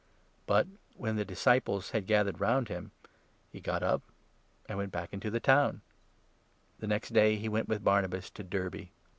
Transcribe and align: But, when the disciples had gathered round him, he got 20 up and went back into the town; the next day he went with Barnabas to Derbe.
But, 0.47 0.65
when 0.95 1.15
the 1.15 1.23
disciples 1.23 1.91
had 1.91 2.07
gathered 2.07 2.39
round 2.39 2.69
him, 2.69 2.89
he 3.51 3.59
got 3.61 3.81
20 3.81 3.93
up 3.93 4.01
and 4.67 4.79
went 4.79 4.91
back 4.91 5.13
into 5.13 5.29
the 5.29 5.39
town; 5.39 5.81
the 6.79 6.87
next 6.87 7.13
day 7.13 7.35
he 7.35 7.47
went 7.47 7.67
with 7.69 7.83
Barnabas 7.83 8.31
to 8.31 8.41
Derbe. 8.43 8.87